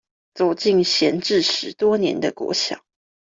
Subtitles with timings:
[0.33, 2.83] 走進閒置十多年的國小